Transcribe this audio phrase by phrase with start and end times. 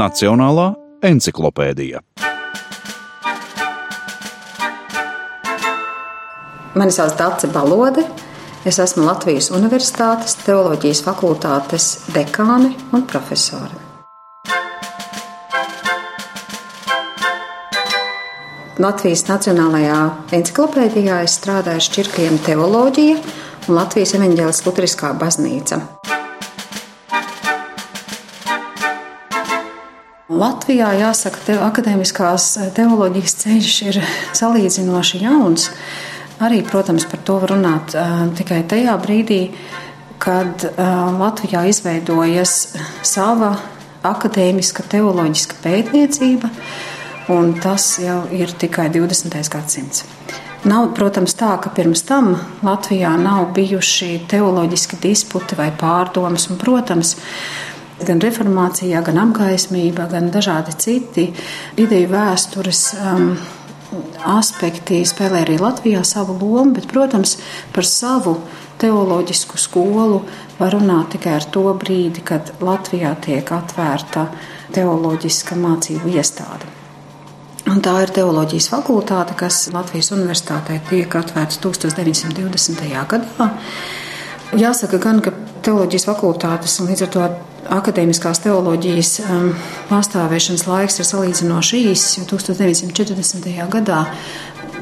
[0.00, 0.70] Nacionālā
[1.04, 2.00] encyklopēdija.
[6.78, 8.06] Mani sauc Dārsa Balode.
[8.64, 13.76] Es esmu Latvijas Universitātes teoloģijas fakultātes dekāne un profesore.
[18.80, 20.00] Latvijas Nacionālajā
[20.36, 23.16] encyklopēdijā es strādāju šķirkļiem teoloģija
[23.68, 25.82] un Latvijas evaņģēlis Lutriskā baznīca.
[30.30, 33.96] Latvijā jāsaka, ka akadēmiskās teoloģijas ceļš ir
[34.38, 35.64] salīdzinoši jauns.
[36.40, 39.40] Arī, protams, par to var runāt uh, tikai tajā brīdī,
[40.22, 43.56] kad uh, Latvijā izveidojas sava
[44.06, 46.52] akadēmiska teoloģiska pētniecība,
[47.34, 49.34] un tas jau ir tikai 20.
[49.50, 50.04] gadsimts.
[50.62, 57.16] Nav, protams, tā, ka pirms tam Latvijā nav bijuši teoloģiski disputi vai pārdomas, un, protams,
[58.06, 61.30] gan reformācijā, gan apgaismībā, gan dažādi citi
[61.80, 62.84] ideju vēstures.
[63.00, 63.32] Um,
[64.22, 67.36] aspekti spēlē arī Latvijā savu lomu, bet, protams,
[67.74, 68.36] par savu
[68.80, 70.20] teoloģisku skolu
[70.60, 74.28] var runāt tikai ar to brīdi, kad Latvijā tiek atvērta
[74.74, 76.70] teoloģiska mācību iestāde.
[77.70, 82.86] Un tā ir teoloģijas fakultāte, kas Latvijas Universitātē tiek atvērta 1920.
[83.10, 83.50] gadā.
[84.58, 87.28] Jāsaka, gan, ka teoloģijas fakultātes un līdz ar to
[87.68, 89.50] akadēmiskās teoloģijas um,
[89.90, 93.50] pastāvēšanas laiks ir salīdzinoši īss, jo 1940.
[93.72, 94.04] gadā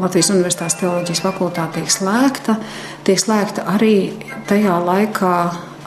[0.00, 2.56] Latvijas Universitātes teoloģijas fakultāte tiek slēgta.
[3.04, 3.94] Tiek slēgta arī
[4.48, 5.34] tajā laikā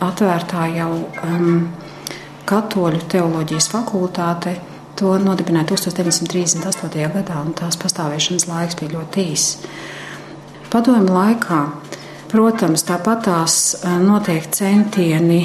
[0.06, 0.91] atvērtā jau
[1.25, 1.67] um,
[2.45, 4.56] katoļu teoloģijas fakultāte.
[4.95, 7.08] To nodibināja 1938.
[7.17, 9.58] gadā, un tās pastāvēšanas laiks bija ļoti īss.
[10.72, 11.58] Padomju laikā,
[12.31, 15.41] protams, tāpat tās uh, notiek centieni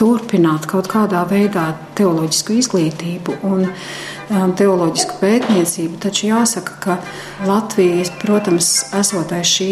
[0.00, 1.66] turpināt kaut kādā veidā
[1.98, 6.98] teoloģisku izglītību un um, teoloģisku pētniecību, taču jāsaka, ka
[7.48, 9.70] Latvijas, protams, esotais šī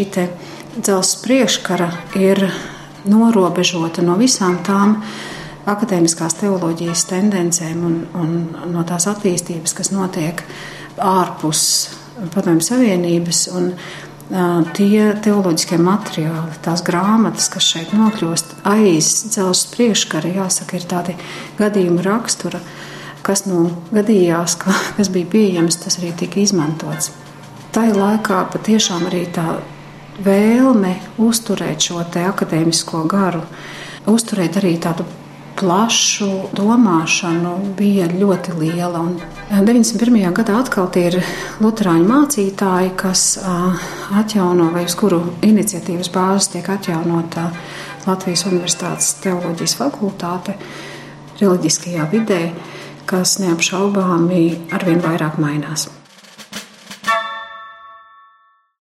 [0.78, 1.88] dzelzceļa priekškara
[2.20, 2.44] ir
[3.08, 4.98] norobežota no visām tām
[5.68, 8.36] akadēmiskās teoloģijas tendencēm un, un
[8.72, 10.44] no tās attīstības, kas notiek
[11.04, 11.62] ārpus
[12.34, 13.44] Padomju Savienības.
[13.54, 13.72] Un,
[14.76, 21.16] tie teoloģiskie materiāli, tās grāmatas, kas šeit nokļūst aiz dzelzs priekškara, jāsaka, ir tādi
[21.58, 22.60] gadījuma rakstura,
[23.24, 27.12] kas nu gadījās, ka, kas bija pieejams, tas arī tika izmantots.
[27.72, 29.58] Tā laikā patiešām arī tā
[30.24, 33.44] vēlme uzturēt šo akadēmisko garu,
[34.08, 35.06] uzturēt arī tādu
[35.58, 39.00] plašu domāšanu bija ļoti liela.
[39.02, 39.18] Un
[39.66, 40.30] 91.
[40.36, 41.18] gadā atkal tie ir
[41.62, 43.24] Lutāņu mācītāji, kas
[44.20, 47.48] atjauno vai uz kuru iniciatīvas bāzes tiek atjaunota
[48.06, 50.56] Latvijas Universitātes teoloģijas fakultāte
[51.40, 52.42] reliģiskajā vidē,
[53.08, 55.88] kas neapšaubāmi arvien vairāk mainās.